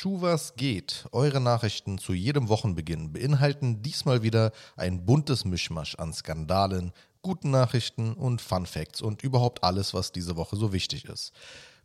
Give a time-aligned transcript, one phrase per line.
[0.00, 1.06] Schuvas geht.
[1.10, 8.12] Eure Nachrichten zu jedem Wochenbeginn beinhalten diesmal wieder ein buntes Mischmasch an Skandalen, guten Nachrichten
[8.12, 11.32] und Fun Facts und überhaupt alles, was diese Woche so wichtig ist.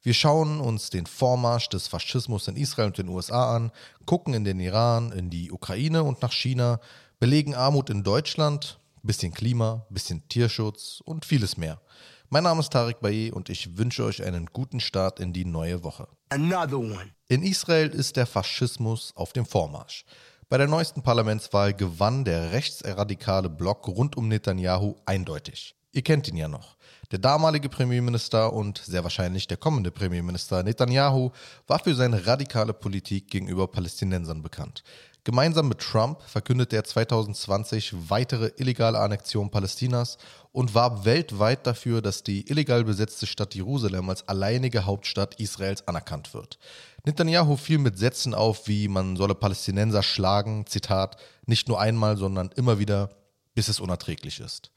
[0.04, 3.72] Wir schauen uns den Vormarsch des Faschismus in Israel und den USA an,
[4.06, 6.80] gucken in den Iran, in die Ukraine und nach China,
[7.20, 11.82] belegen Armut in Deutschland, bisschen Klima, bisschen Tierschutz und vieles mehr.
[12.30, 15.84] Mein Name ist Tarek Baye und ich wünsche euch einen guten Start in die neue
[15.84, 16.08] Woche.
[16.30, 17.14] Another one.
[17.28, 20.06] In Israel ist der Faschismus auf dem Vormarsch.
[20.50, 25.76] Bei der neuesten Parlamentswahl gewann der rechtsradikale Block rund um Netanyahu eindeutig.
[25.94, 26.76] Ihr kennt ihn ja noch.
[27.12, 31.30] Der damalige Premierminister und sehr wahrscheinlich der kommende Premierminister Netanyahu
[31.68, 34.84] war für seine radikale Politik gegenüber Palästinensern bekannt.
[35.24, 40.18] Gemeinsam mit Trump verkündete er 2020 weitere illegale Annexion Palästinas
[40.52, 46.34] und warb weltweit dafür, dass die illegal besetzte Stadt Jerusalem als alleinige Hauptstadt Israels anerkannt
[46.34, 46.58] wird.
[47.06, 52.50] Netanyahu fiel mit Sätzen auf, wie man solle Palästinenser schlagen, Zitat, nicht nur einmal, sondern
[52.56, 53.12] immer wieder,
[53.54, 54.72] bis es unerträglich ist.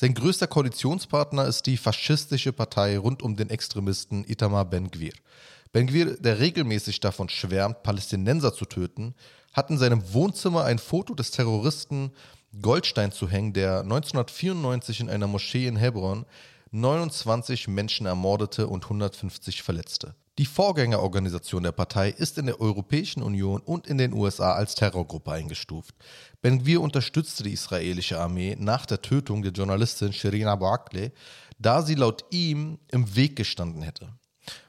[0.00, 5.12] Sein größter Koalitionspartner ist die faschistische Partei rund um den Extremisten Itamar Ben-Gvir.
[5.72, 9.16] Ben-Gvir, der regelmäßig davon schwärmt, Palästinenser zu töten,
[9.54, 12.12] hat in seinem Wohnzimmer ein Foto des Terroristen
[12.62, 16.26] Goldstein zu hängen, der 1994 in einer Moschee in Hebron
[16.70, 20.14] 29 Menschen ermordete und 150 verletzte.
[20.38, 25.32] Die Vorgängerorganisation der Partei ist in der Europäischen Union und in den USA als Terrorgruppe
[25.32, 25.96] eingestuft.
[26.42, 31.10] Ben-Gvir unterstützte die israelische Armee nach der Tötung der Journalistin Shirin Abu Akleh,
[31.58, 34.12] da sie laut ihm im Weg gestanden hätte.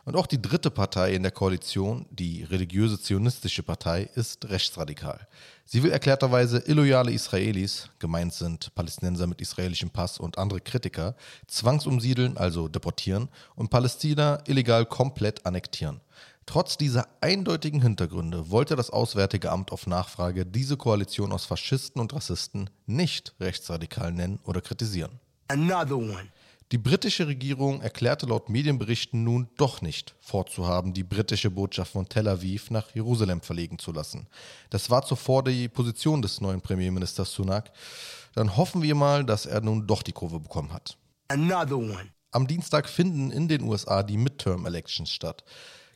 [0.05, 5.27] Und auch die dritte Partei in der Koalition, die religiöse zionistische Partei, ist rechtsradikal.
[5.65, 11.15] Sie will erklärterweise illoyale Israelis, gemeint sind Palästinenser mit israelischem Pass und andere Kritiker,
[11.47, 16.01] zwangsumsiedeln, also deportieren, und Palästina illegal komplett annektieren.
[16.47, 22.11] Trotz dieser eindeutigen Hintergründe wollte das Auswärtige Amt auf Nachfrage diese Koalition aus Faschisten und
[22.11, 25.19] Rassisten nicht rechtsradikal nennen oder kritisieren.
[25.47, 26.29] Another one.
[26.71, 32.27] Die britische Regierung erklärte laut Medienberichten nun doch nicht vorzuhaben, die britische Botschaft von Tel
[32.27, 34.27] Aviv nach Jerusalem verlegen zu lassen.
[34.69, 37.71] Das war zuvor die Position des neuen Premierministers Sunak.
[38.35, 40.95] Dann hoffen wir mal, dass er nun doch die Kurve bekommen hat.
[42.29, 45.43] Am Dienstag finden in den USA die Midterm-Elections statt.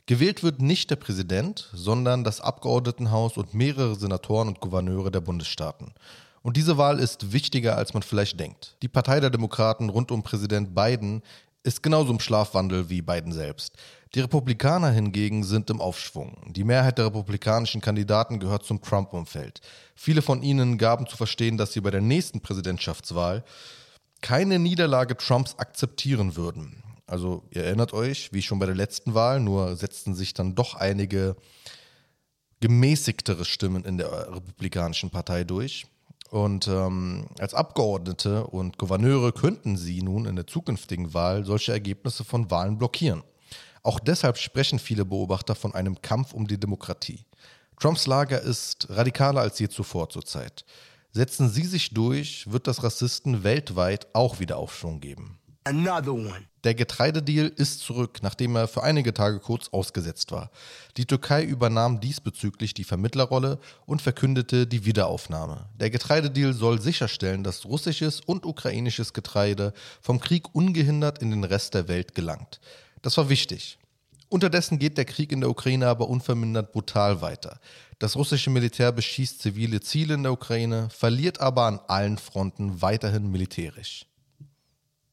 [0.06, 5.94] Gewählt wird nicht der Präsident, sondern das Abgeordnetenhaus und mehrere Senatoren und Gouverneure der Bundesstaaten.
[6.44, 8.76] Und diese Wahl ist wichtiger, als man vielleicht denkt.
[8.82, 11.22] Die Partei der Demokraten rund um Präsident Biden
[11.62, 13.78] ist genauso im Schlafwandel wie Biden selbst.
[14.14, 16.52] Die Republikaner hingegen sind im Aufschwung.
[16.52, 19.62] Die Mehrheit der republikanischen Kandidaten gehört zum Trump-Umfeld.
[19.94, 23.42] Viele von ihnen gaben zu verstehen, dass sie bei der nächsten Präsidentschaftswahl
[24.20, 26.82] keine Niederlage Trumps akzeptieren würden.
[27.06, 30.74] Also ihr erinnert euch, wie schon bei der letzten Wahl, nur setzten sich dann doch
[30.74, 31.36] einige
[32.60, 35.86] gemäßigtere Stimmen in der Republikanischen Partei durch.
[36.30, 42.24] Und ähm, als Abgeordnete und Gouverneure könnten sie nun in der zukünftigen Wahl solche Ergebnisse
[42.24, 43.22] von Wahlen blockieren.
[43.82, 47.24] Auch deshalb sprechen viele Beobachter von einem Kampf um die Demokratie.
[47.78, 50.64] Trumps Lager ist radikaler als je zuvor zurzeit.
[51.12, 55.38] Setzen sie sich durch, wird das Rassisten weltweit auch wieder Aufschwung geben.
[55.66, 56.44] Another one.
[56.62, 60.50] Der Getreidedeal ist zurück, nachdem er für einige Tage kurz ausgesetzt war.
[60.98, 65.66] Die Türkei übernahm diesbezüglich die Vermittlerrolle und verkündete die Wiederaufnahme.
[65.80, 71.72] Der Getreidedeal soll sicherstellen, dass russisches und ukrainisches Getreide vom Krieg ungehindert in den Rest
[71.72, 72.60] der Welt gelangt.
[73.00, 73.78] Das war wichtig.
[74.28, 77.58] Unterdessen geht der Krieg in der Ukraine aber unvermindert brutal weiter.
[77.98, 83.30] Das russische Militär beschießt zivile Ziele in der Ukraine, verliert aber an allen Fronten weiterhin
[83.30, 84.06] militärisch.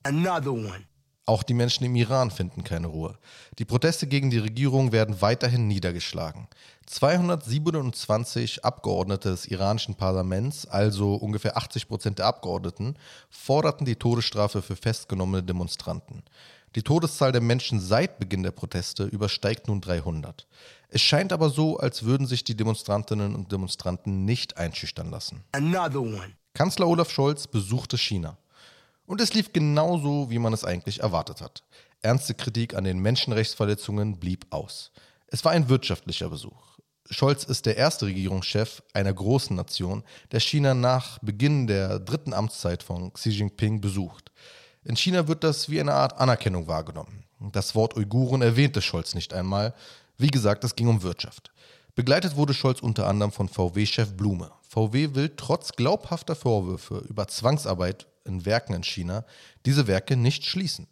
[0.03, 0.85] Another one.
[1.25, 3.17] Auch die Menschen im Iran finden keine Ruhe.
[3.59, 6.47] Die Proteste gegen die Regierung werden weiterhin niedergeschlagen.
[6.87, 12.97] 227 Abgeordnete des iranischen Parlaments, also ungefähr 80 Prozent der Abgeordneten,
[13.29, 16.23] forderten die Todesstrafe für festgenommene Demonstranten.
[16.75, 20.47] Die Todeszahl der Menschen seit Beginn der Proteste übersteigt nun 300.
[20.89, 25.43] Es scheint aber so, als würden sich die Demonstrantinnen und Demonstranten nicht einschüchtern lassen.
[25.51, 26.31] Another one.
[26.53, 28.37] Kanzler Olaf Scholz besuchte China.
[29.11, 31.63] Und es lief genauso, wie man es eigentlich erwartet hat.
[32.01, 34.93] Ernste Kritik an den Menschenrechtsverletzungen blieb aus.
[35.27, 36.77] Es war ein wirtschaftlicher Besuch.
[37.09, 42.83] Scholz ist der erste Regierungschef einer großen Nation, der China nach Beginn der dritten Amtszeit
[42.83, 44.31] von Xi Jinping besucht.
[44.85, 47.25] In China wird das wie eine Art Anerkennung wahrgenommen.
[47.51, 49.73] Das Wort Uiguren erwähnte Scholz nicht einmal.
[50.17, 51.51] Wie gesagt, es ging um Wirtschaft.
[51.95, 54.51] Begleitet wurde Scholz unter anderem von VW-Chef Blume.
[54.71, 59.25] VW will trotz glaubhafter Vorwürfe über Zwangsarbeit in Werken in China
[59.65, 60.87] diese Werke nicht schließen.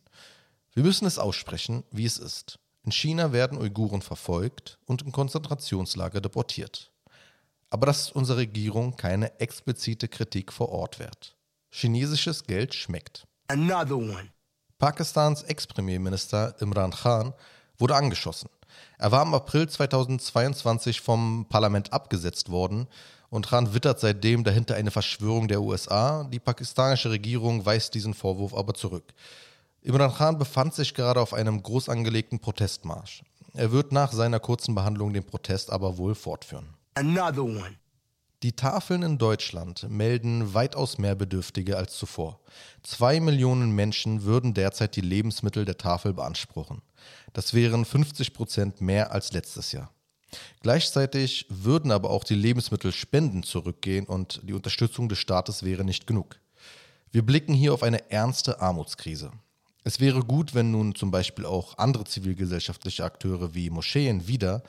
[0.74, 2.60] Wir müssen es aussprechen, wie es ist.
[2.84, 6.92] In China werden Uiguren verfolgt und in Konzentrationslager deportiert.
[7.70, 11.38] Aber das ist unserer Regierung keine explizite Kritik vor Ort wert.
[11.70, 13.28] Chinesisches Geld schmeckt.
[13.48, 14.30] Another one.
[14.78, 17.34] Pakistans Ex-Premierminister Imran Khan
[17.78, 18.50] wurde angeschossen.
[18.98, 22.90] Er war im April 2022 vom Parlament abgesetzt worden
[23.30, 26.24] und Khan wittert seitdem dahinter eine Verschwörung der USA.
[26.26, 29.14] Die pakistanische Regierung weist diesen Vorwurf aber zurück.
[29.82, 33.24] Imran Khan befand sich gerade auf einem groß angelegten Protestmarsch.
[33.54, 36.74] Er wird nach seiner kurzen Behandlung den Protest aber wohl fortführen.
[36.96, 37.76] Another one.
[38.42, 42.40] Die Tafeln in Deutschland melden weitaus mehr Bedürftige als zuvor.
[42.84, 46.82] Zwei Millionen Menschen würden derzeit die Lebensmittel der Tafel beanspruchen.
[47.34, 49.92] Das wären 50 Prozent mehr als letztes Jahr.
[50.62, 56.40] Gleichzeitig würden aber auch die Lebensmittelspenden zurückgehen und die Unterstützung des Staates wäre nicht genug.
[57.12, 59.32] Wir blicken hier auf eine ernste Armutskrise.
[59.84, 64.62] Es wäre gut, wenn nun zum Beispiel auch andere zivilgesellschaftliche Akteure wie Moscheen wieder,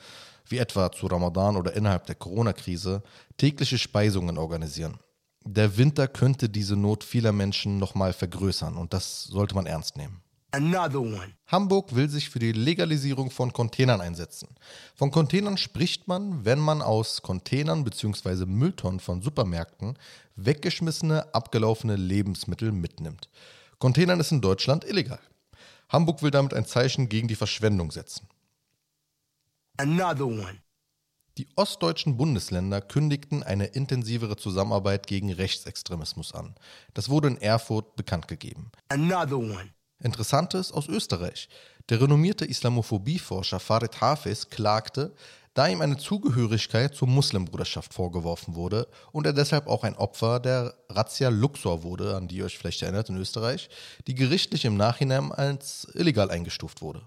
[0.47, 3.03] wie etwa zu Ramadan oder innerhalb der Corona-Krise,
[3.37, 4.99] tägliche Speisungen organisieren.
[5.43, 10.20] Der Winter könnte diese Not vieler Menschen nochmal vergrößern und das sollte man ernst nehmen.
[10.53, 11.33] Another one.
[11.47, 14.49] Hamburg will sich für die Legalisierung von Containern einsetzen.
[14.95, 18.45] Von Containern spricht man, wenn man aus Containern bzw.
[18.45, 19.97] Mülltonnen von Supermärkten
[20.35, 23.29] weggeschmissene, abgelaufene Lebensmittel mitnimmt.
[23.79, 25.19] Containern ist in Deutschland illegal.
[25.89, 28.27] Hamburg will damit ein Zeichen gegen die Verschwendung setzen.
[29.77, 30.61] Another one.
[31.37, 36.55] Die ostdeutschen Bundesländer kündigten eine intensivere Zusammenarbeit gegen Rechtsextremismus an.
[36.93, 38.71] Das wurde in Erfurt bekannt gegeben.
[38.89, 39.73] Another one.
[40.03, 41.49] Interessantes aus Österreich.
[41.89, 45.13] Der renommierte Islamophobieforscher Farid Hafiz klagte,
[45.53, 50.73] da ihm eine Zugehörigkeit zur Muslimbruderschaft vorgeworfen wurde und er deshalb auch ein Opfer der
[50.89, 53.69] Razzia Luxor wurde, an die ihr euch vielleicht erinnert in Österreich,
[54.07, 57.01] die gerichtlich im Nachhinein als illegal eingestuft wurde.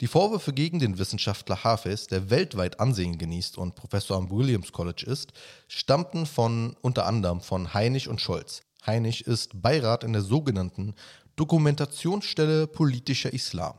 [0.00, 5.04] Die Vorwürfe gegen den Wissenschaftler Hafiz, der weltweit Ansehen genießt und Professor am Williams College
[5.06, 5.32] ist,
[5.68, 8.62] stammten von unter anderem von Heinig und Scholz.
[8.86, 10.94] Heinig ist Beirat in der sogenannten
[11.36, 13.74] Dokumentationsstelle politischer Islam,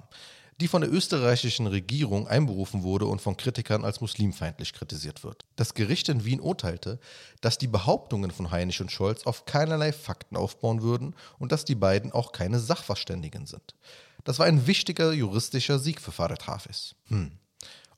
[0.61, 5.45] die von der österreichischen Regierung einberufen wurde und von Kritikern als muslimfeindlich kritisiert wird.
[5.55, 6.99] Das Gericht in Wien urteilte,
[7.41, 11.75] dass die Behauptungen von Heinig und Scholz auf keinerlei Fakten aufbauen würden und dass die
[11.75, 13.75] beiden auch keine Sachverständigen sind.
[14.23, 16.95] Das war ein wichtiger juristischer Sieg für Farid Hafiz.
[17.07, 17.31] Hm.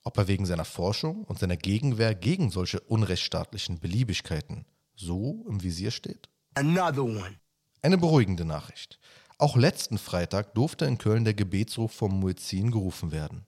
[0.03, 4.65] Ob er wegen seiner Forschung und seiner Gegenwehr gegen solche unrechtsstaatlichen Beliebigkeiten
[4.95, 6.29] so im Visier steht?
[6.55, 7.35] Another one.
[7.81, 8.99] Eine beruhigende Nachricht.
[9.39, 13.45] Auch letzten Freitag durfte in Köln der Gebetsruf vom Muezzin gerufen werden.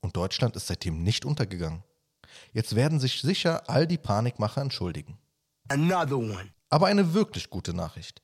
[0.00, 1.82] Und Deutschland ist seitdem nicht untergegangen.
[2.52, 5.18] Jetzt werden sich sicher all die Panikmacher entschuldigen.
[5.68, 6.52] Another one.
[6.70, 8.22] Aber eine wirklich gute Nachricht.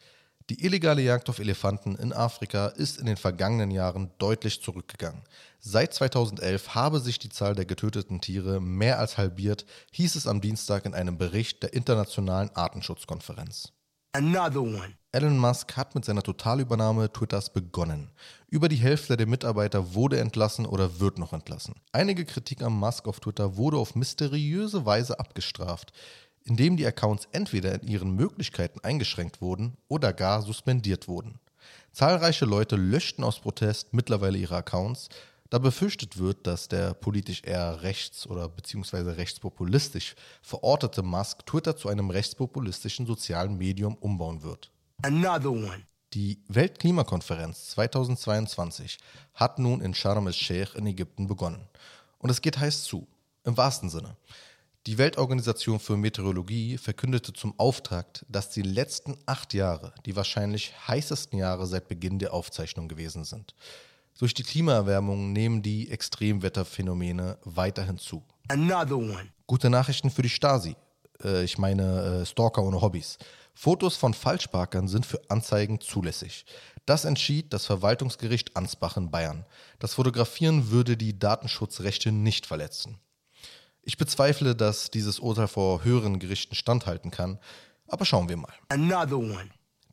[0.48, 5.22] Die illegale Jagd auf Elefanten in Afrika ist in den vergangenen Jahren deutlich zurückgegangen.
[5.58, 10.40] Seit 2011 habe sich die Zahl der getöteten Tiere mehr als halbiert, hieß es am
[10.40, 13.72] Dienstag in einem Bericht der Internationalen Artenschutzkonferenz.
[14.14, 14.92] Another one.
[15.12, 18.10] Elon Musk hat mit seiner Totalübernahme Twitters begonnen.
[18.46, 21.76] Über die Hälfte der Mitarbeiter wurde entlassen oder wird noch entlassen.
[21.92, 25.94] Einige Kritik am Musk auf Twitter wurde auf mysteriöse Weise abgestraft,
[26.44, 31.40] indem die Accounts entweder in ihren Möglichkeiten eingeschränkt wurden oder gar suspendiert wurden.
[31.92, 35.08] Zahlreiche Leute löschten aus Protest mittlerweile ihre Accounts,
[35.52, 41.90] da befürchtet wird, dass der politisch eher rechts- oder beziehungsweise rechtspopulistisch verortete Musk Twitter zu
[41.90, 44.70] einem rechtspopulistischen sozialen Medium umbauen wird.
[45.02, 45.82] Another one.
[46.14, 48.96] Die Weltklimakonferenz 2022
[49.34, 51.68] hat nun in Sharm el-Sheikh in Ägypten begonnen.
[52.18, 53.06] Und es geht heiß zu,
[53.44, 54.16] im wahrsten Sinne.
[54.86, 61.38] Die Weltorganisation für Meteorologie verkündete zum Auftakt, dass die letzten acht Jahre die wahrscheinlich heißesten
[61.38, 63.54] Jahre seit Beginn der Aufzeichnung gewesen sind.
[64.18, 68.22] Durch die Klimaerwärmung nehmen die Extremwetterphänomene weiterhin zu.
[68.48, 69.32] Another one.
[69.46, 70.76] Gute Nachrichten für die Stasi.
[71.22, 73.18] Äh, ich meine äh, Stalker ohne Hobbys.
[73.54, 76.46] Fotos von Falschparkern sind für Anzeigen zulässig.
[76.86, 79.44] Das entschied das Verwaltungsgericht Ansbach in Bayern.
[79.78, 82.98] Das Fotografieren würde die Datenschutzrechte nicht verletzen.
[83.82, 87.38] Ich bezweifle, dass dieses Urteil vor höheren Gerichten standhalten kann,
[87.88, 88.52] aber schauen wir mal.
[88.68, 89.50] Another one.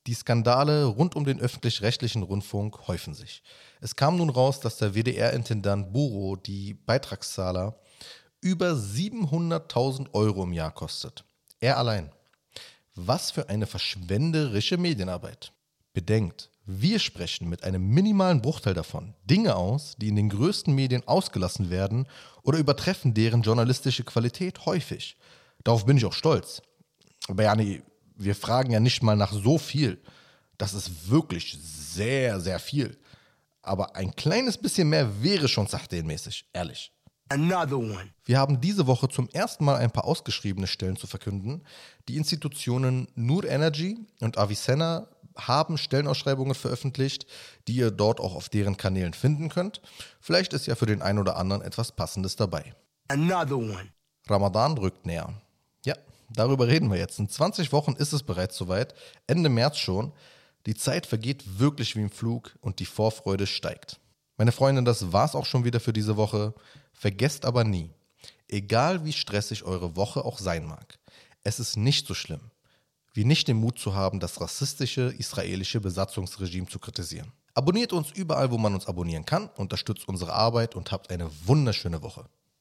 [0.07, 3.43] Die Skandale rund um den öffentlich-rechtlichen Rundfunk häufen sich.
[3.81, 7.79] Es kam nun raus, dass der WDR-Intendant Buro die Beitragszahler
[8.41, 11.23] über 700.000 Euro im Jahr kostet.
[11.59, 12.11] Er allein.
[12.95, 15.51] Was für eine verschwenderische Medienarbeit.
[15.93, 21.07] Bedenkt, wir sprechen mit einem minimalen Bruchteil davon Dinge aus, die in den größten Medien
[21.07, 22.07] ausgelassen werden
[22.43, 25.17] oder übertreffen deren journalistische Qualität häufig.
[25.63, 26.61] Darauf bin ich auch stolz.
[27.27, 27.81] Aber Jani,
[28.19, 30.01] wir fragen ja nicht mal nach so viel.
[30.57, 32.97] Das ist wirklich sehr, sehr viel.
[33.61, 36.91] Aber ein kleines bisschen mehr wäre schon sachdenmäßig, ehrlich.
[37.29, 38.09] Another one.
[38.25, 41.63] Wir haben diese Woche zum ersten Mal ein paar ausgeschriebene Stellen zu verkünden.
[42.07, 45.07] Die Institutionen Nur Energy und Avicenna
[45.37, 47.27] haben Stellenausschreibungen veröffentlicht,
[47.67, 49.81] die ihr dort auch auf deren Kanälen finden könnt.
[50.19, 52.73] Vielleicht ist ja für den einen oder anderen etwas Passendes dabei.
[53.07, 53.93] Another one.
[54.27, 55.33] Ramadan rückt näher.
[55.85, 55.95] Ja,
[56.29, 57.19] darüber reden wir jetzt.
[57.19, 58.93] In 20 Wochen ist es bereits soweit,
[59.27, 60.13] Ende März schon.
[60.65, 63.99] Die Zeit vergeht wirklich wie im Flug und die Vorfreude steigt.
[64.37, 66.53] Meine Freunde, das war's auch schon wieder für diese Woche.
[66.93, 67.91] Vergesst aber nie,
[68.47, 70.99] egal wie stressig eure Woche auch sein mag,
[71.43, 72.51] es ist nicht so schlimm,
[73.13, 77.31] wie nicht den Mut zu haben, das rassistische israelische Besatzungsregime zu kritisieren.
[77.53, 82.01] Abonniert uns überall, wo man uns abonnieren kann, unterstützt unsere Arbeit und habt eine wunderschöne
[82.01, 82.25] Woche.